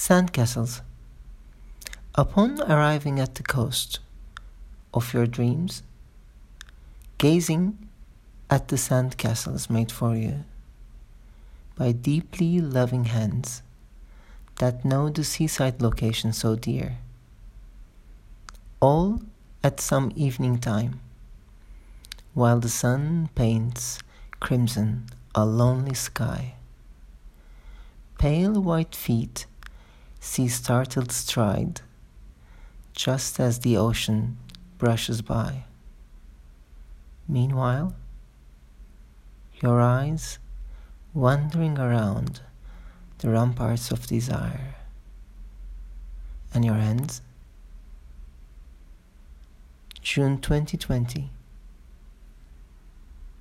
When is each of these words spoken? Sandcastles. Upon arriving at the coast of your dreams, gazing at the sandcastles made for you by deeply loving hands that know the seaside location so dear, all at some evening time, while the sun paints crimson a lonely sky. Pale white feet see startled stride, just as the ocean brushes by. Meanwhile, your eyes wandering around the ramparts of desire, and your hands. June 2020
Sandcastles. 0.00 0.80
Upon 2.14 2.62
arriving 2.62 3.20
at 3.20 3.34
the 3.34 3.42
coast 3.42 3.98
of 4.94 5.12
your 5.12 5.26
dreams, 5.26 5.82
gazing 7.18 7.76
at 8.48 8.68
the 8.68 8.76
sandcastles 8.76 9.68
made 9.68 9.92
for 9.92 10.16
you 10.16 10.44
by 11.76 11.92
deeply 11.92 12.62
loving 12.62 13.04
hands 13.12 13.62
that 14.56 14.86
know 14.86 15.10
the 15.10 15.22
seaside 15.22 15.82
location 15.82 16.32
so 16.32 16.56
dear, 16.56 16.96
all 18.80 19.20
at 19.62 19.82
some 19.82 20.10
evening 20.16 20.56
time, 20.56 20.98
while 22.32 22.58
the 22.58 22.70
sun 22.70 23.28
paints 23.34 23.98
crimson 24.40 25.10
a 25.34 25.44
lonely 25.44 25.94
sky. 25.94 26.54
Pale 28.16 28.62
white 28.62 28.94
feet 28.94 29.44
see 30.20 30.46
startled 30.46 31.10
stride, 31.10 31.80
just 32.92 33.40
as 33.40 33.60
the 33.60 33.76
ocean 33.76 34.36
brushes 34.78 35.22
by. 35.22 35.64
Meanwhile, 37.26 37.94
your 39.62 39.80
eyes 39.80 40.38
wandering 41.14 41.78
around 41.78 42.40
the 43.18 43.30
ramparts 43.30 43.90
of 43.90 44.06
desire, 44.06 44.76
and 46.54 46.64
your 46.64 46.76
hands. 46.76 47.22
June 50.02 50.40
2020 50.40 51.30